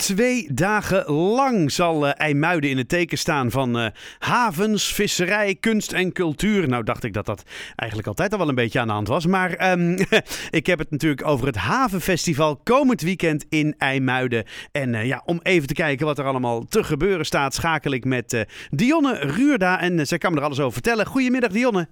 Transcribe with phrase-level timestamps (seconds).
[0.00, 3.86] Twee dagen lang zal uh, IJmuiden in het teken staan van uh,
[4.18, 6.68] havens, visserij, kunst en cultuur.
[6.68, 7.42] Nou dacht ik dat dat
[7.76, 9.26] eigenlijk altijd al wel een beetje aan de hand was.
[9.26, 9.96] Maar um,
[10.60, 14.44] ik heb het natuurlijk over het Havenfestival komend weekend in IJmuiden.
[14.72, 18.04] En uh, ja, om even te kijken wat er allemaal te gebeuren staat, schakel ik
[18.04, 19.80] met Dionne Ruurda.
[19.80, 21.06] En zij kan me er alles over vertellen.
[21.06, 21.88] Goedemiddag Dionne.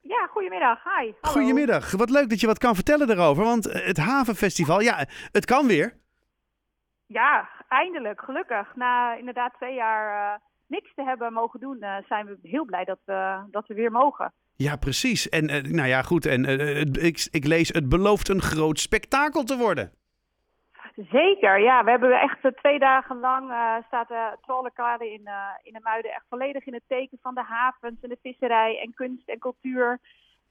[0.00, 0.78] Ja, goedemiddag.
[0.84, 1.12] Hi.
[1.20, 1.38] Hallo.
[1.38, 1.90] Goedemiddag.
[1.90, 3.44] Wat leuk dat je wat kan vertellen erover.
[3.44, 6.00] Want het Havenfestival, ja, het kan weer.
[7.12, 8.74] Ja, eindelijk, gelukkig.
[8.74, 12.84] Na inderdaad twee jaar uh, niks te hebben mogen doen, uh, zijn we heel blij
[12.84, 14.32] dat we, dat we weer mogen.
[14.56, 15.28] Ja, precies.
[15.28, 16.26] En uh, nou ja, goed.
[16.26, 16.44] En
[17.02, 19.92] ik, ik lees, het belooft een groot spektakel te worden.
[20.96, 21.84] Zeker, ja.
[21.84, 26.10] We hebben echt twee dagen lang uh, staat de Trollenkade in, uh, in de Muiden
[26.10, 29.98] echt volledig in het teken van de havens en de visserij en kunst en cultuur.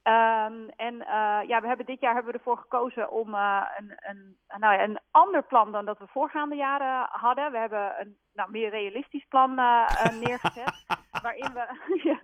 [0.04, 3.94] Um, en uh, ja, we hebben dit jaar hebben we ervoor gekozen om uh, een,
[3.96, 7.52] een, nou ja, een ander plan dan dat we voorgaande jaren hadden.
[7.52, 9.88] We hebben een nou, meer realistisch plan uh,
[10.20, 10.84] neergezet.
[11.22, 11.66] waarin we.
[12.08, 12.20] ja,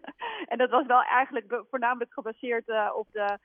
[0.47, 3.39] en dat was wel eigenlijk voornamelijk gebaseerd op de.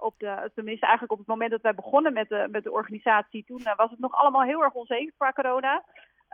[0.00, 3.44] op de, tenminste, eigenlijk op het moment dat wij begonnen met de, met de organisatie,
[3.44, 5.84] toen was het nog allemaal heel erg onzeker qua corona.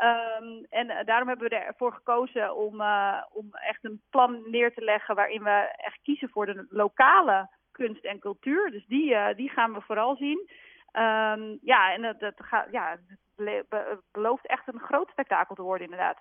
[0.02, 4.84] Um, en daarom hebben we ervoor gekozen om, uh, om echt een plan neer te
[4.84, 8.70] leggen waarin we echt kiezen voor de lokale kunst en cultuur.
[8.70, 10.50] Dus die, uh, die gaan we vooral zien.
[10.92, 12.98] Um, ja, en dat, dat, gaat, ja,
[13.36, 16.18] het belooft echt een groot spektakel te worden inderdaad.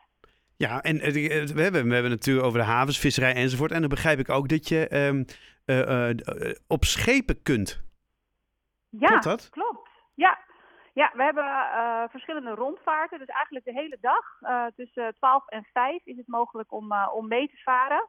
[0.57, 3.71] Ja, en we hebben, we hebben natuurlijk over de havens, visserij enzovoort.
[3.71, 5.25] En dan begrijp ik ook dat je um,
[6.67, 7.83] op schepen kunt.
[8.89, 9.49] Ja, klopt dat?
[9.49, 9.89] Klopt.
[10.13, 10.39] Ja,
[10.95, 13.19] ja, we hebben uh, verschillende rondvaarten.
[13.19, 17.11] Dus eigenlijk de hele dag uh, tussen 12 en 5 is het mogelijk om, uh,
[17.13, 18.07] om mee te varen.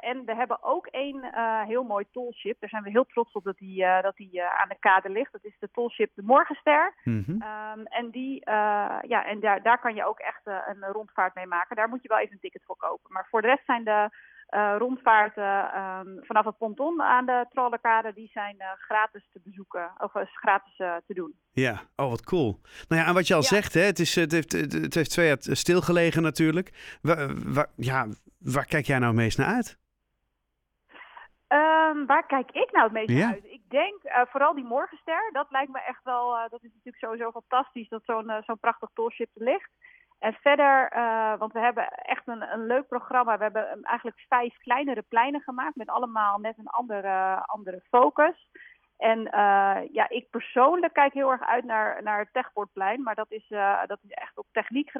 [0.00, 1.20] en we hebben ook één
[1.66, 2.60] heel mooi tolship.
[2.60, 5.32] Daar zijn we heel trots op dat die, dat die aan de kade ligt.
[5.32, 6.94] Dat is de tolship de Morgenster.
[7.04, 7.42] Mm -hmm.
[7.42, 8.42] um, en die,
[9.08, 11.76] ja, en daar, daar kan je ook echt een rondvaart mee maken.
[11.76, 13.12] Daar moet je wel even een ticket voor kopen.
[13.12, 14.10] Maar voor de rest zijn de
[14.54, 19.90] uh, rondvaarten um, vanaf het ponton aan de Trollenkade, die zijn uh, gratis te bezoeken,
[19.98, 21.34] of uh, gratis te doen.
[21.52, 22.60] Ja, oh wat cool.
[22.88, 23.46] Nou ja, en wat je al ja.
[23.46, 26.98] zegt, hè, het, is, het, heeft, het heeft twee jaar stilgelegen natuurlijk.
[27.02, 28.06] Waar, waar, ja,
[28.38, 29.80] waar kijk jij nou het meest naar uit?
[31.48, 33.18] Um, waar kijk ik nou het meest ja.
[33.18, 33.44] naar uit?
[33.44, 34.00] Ik denk
[34.30, 38.32] vooral die Morgenster, dat lijkt me echt wel, dat is natuurlijk sowieso fantastisch dat zo'n
[38.46, 39.70] zo'n prachtig tolship er ligt.
[40.22, 43.36] En verder, uh, want we hebben echt een, een leuk programma.
[43.36, 48.48] We hebben eigenlijk vijf kleinere pleinen gemaakt met allemaal net een andere, andere focus.
[48.96, 53.02] En uh, ja, ik persoonlijk kijk heel erg uit naar, naar het Techbordplein.
[53.02, 53.46] Maar dat is,
[53.86, 54.90] dat is echt op techniek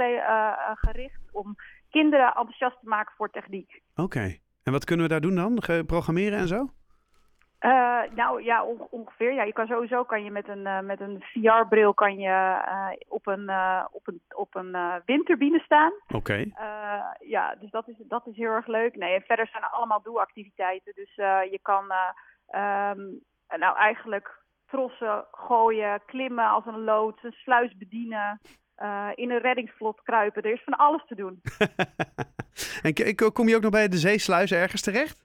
[0.74, 1.56] gericht om
[1.90, 3.80] kinderen enthousiast te maken voor techniek.
[3.96, 4.36] Oké.
[4.62, 5.84] En wat kunnen we daar doen dan?
[5.86, 6.70] Programmeren en zo?
[7.62, 9.32] Uh, nou ja, on ongeveer.
[9.32, 12.88] Ja, je kan sowieso kan je met een, uh, met een VR-bril kan je uh,
[13.08, 13.50] op een,
[13.90, 15.92] op een, op een windturbine staan.
[16.08, 16.16] Oké.
[16.16, 16.52] Okay.
[17.20, 18.96] ja, dus dat is, dat is heel erg leuk.
[18.96, 20.92] Nee, en verder zijn er allemaal doe-activiteiten.
[20.94, 21.14] Dus
[21.50, 23.20] je kan um,
[23.58, 28.40] nou eigenlijk trossen, gooien, klimmen als een loods, een sluis bedienen.
[29.14, 30.42] in een reddingsvlot kruipen.
[30.42, 31.40] Er is van alles te doen.
[32.86, 35.24] en kom je ook nog bij de zeesluis ergens terecht?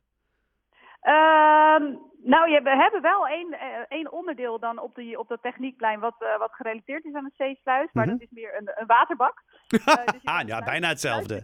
[1.04, 1.98] Uh,
[2.34, 3.58] nou, je, we hebben wel één,
[3.88, 7.34] één onderdeel dan op, die, op dat techniekplein wat, uh, wat gerelateerd is aan de
[7.38, 7.90] zeesluis.
[7.94, 8.20] Maar mm -hmm.
[8.20, 9.44] dat is meer een, een waterbak.
[9.88, 11.44] Uh, dus ja, bijna hetzelfde.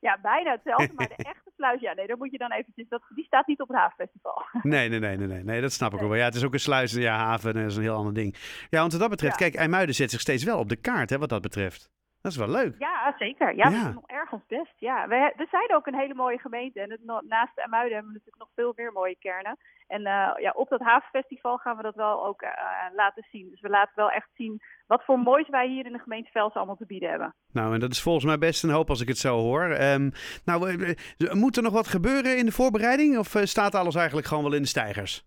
[0.00, 0.92] Ja, bijna hetzelfde.
[0.94, 2.88] Maar de echte sluis, ja, nee, daar moet je dan eventjes...
[2.88, 4.42] Dat, die staat niet op het havenfestival.
[4.62, 6.08] Nee, nee, nee, nee, nee, nee dat snap ik nee.
[6.08, 6.18] wel.
[6.18, 8.36] Ja, het is ook een sluis, ja, haven, dat is een heel ander ding.
[8.70, 9.44] Ja, want wat dat betreft, ja.
[9.44, 11.90] kijk, IJmuiden zet zich steeds wel op de kaart, hè, wat dat betreft.
[12.26, 12.74] Dat is wel leuk.
[12.78, 13.56] Ja, zeker.
[13.56, 13.78] Ja, ja.
[13.78, 14.74] we doen nog erg ons best.
[14.76, 16.80] Ja, we, we zijn ook een hele mooie gemeente.
[16.80, 19.56] En het, naast Amuiden hebben we natuurlijk nog veel meer mooie kernen.
[19.86, 22.50] En uh, ja, op dat havenfestival gaan we dat wel ook uh,
[22.96, 23.50] laten zien.
[23.50, 26.56] Dus we laten wel echt zien wat voor moois wij hier in de gemeente Velsen
[26.56, 27.34] allemaal te bieden hebben.
[27.52, 29.62] Nou, en dat is volgens mij best een hoop als ik het zo hoor.
[29.62, 30.12] Um,
[30.44, 30.94] nou,
[31.32, 33.18] moet er nog wat gebeuren in de voorbereiding?
[33.18, 35.24] Of staat alles eigenlijk gewoon wel in de stijgers?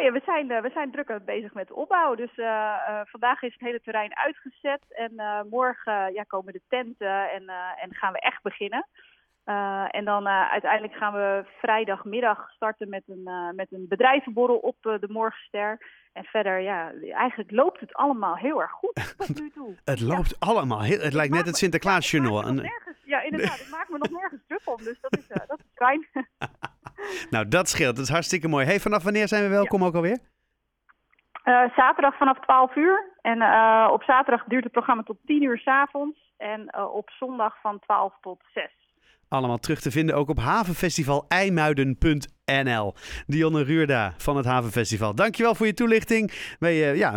[0.00, 2.14] Nou ja, we zijn, uh, we zijn druk bezig met de opbouw.
[2.14, 4.82] Dus uh, uh, vandaag is het hele terrein uitgezet.
[4.88, 5.12] En
[5.50, 7.48] morgen ja, komen de tenten en,
[7.80, 8.86] en gaan we echt beginnen.
[9.90, 15.78] en dan uiteindelijk gaan we vrijdagmiddag starten met een, met een bedrijvenborrel op de Morgenster.
[16.12, 19.76] En verder, ja, eigenlijk loopt het allemaal heel erg goed tot nu toe.
[19.84, 20.36] het loopt ja.
[20.38, 21.00] allemaal heel...
[21.00, 22.52] Het lijkt net het Sinterklaasjournaal.
[22.52, 22.70] Ja,
[23.04, 23.60] ja, inderdaad.
[23.60, 24.76] Ik maak me nog nergens druk om.
[24.76, 26.06] Dus dat is, dat is fijn.
[27.30, 27.96] Nou, dat scheelt.
[27.96, 28.66] Dat is hartstikke mooi.
[28.66, 30.18] Hey, vanaf wanneer zijn we welkom ook alweer?
[31.42, 33.12] Eh, zaterdag vanaf 12 uur.
[33.20, 36.32] En eh, op zaterdag duurt het programma tot 10 uur s avonds.
[36.36, 38.70] En eh, op zondag van 12 tot 6.
[39.28, 42.94] Allemaal terug te vinden ook op havenfestivalijmuiden.nl.
[43.26, 45.14] Dionne Ruurda van het Havenfestival.
[45.14, 46.54] Dankjewel voor je toelichting.
[46.58, 47.12] Wij, ja,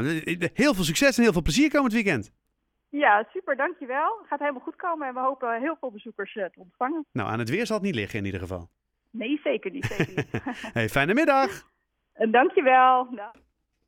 [0.54, 2.34] heel veel succes en heel veel plezier komend weekend.
[2.90, 4.20] Ja, super, dankjewel.
[4.30, 7.06] Gaat helemaal goed komen en we hopen heel veel bezoekers te ontvangen.
[7.12, 8.70] Nou, aan het weer zal het niet liggen in ieder geval.
[9.14, 9.86] Nee, zeker niet.
[9.86, 10.44] Zeker niet.
[10.74, 11.50] hey, fijne middag.
[12.32, 13.08] Dankjewel.
[13.16, 13.32] wel.